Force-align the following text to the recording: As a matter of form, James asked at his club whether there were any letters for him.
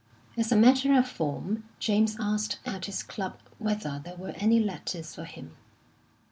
As 0.35 0.51
a 0.51 0.55
matter 0.55 0.97
of 0.97 1.07
form, 1.07 1.63
James 1.77 2.17
asked 2.19 2.57
at 2.65 2.85
his 2.85 3.03
club 3.03 3.37
whether 3.59 4.01
there 4.03 4.15
were 4.15 4.33
any 4.35 4.59
letters 4.59 5.13
for 5.13 5.25
him. 5.25 5.55